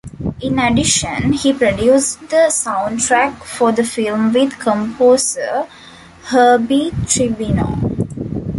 In 0.41 0.57
addition, 0.57 1.33
he 1.33 1.53
produced 1.53 2.21
the 2.21 2.47
soundtrack 2.47 3.43
for 3.43 3.71
the 3.71 3.83
film 3.83 4.33
with 4.33 4.57
composer 4.57 5.67
Herbie 6.23 6.89
Tribino. 7.05 8.49